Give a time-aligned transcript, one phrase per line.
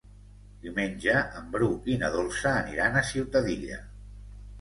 [0.61, 3.79] Diumenge en Bru i na Dolça aniran a Ciutadilla.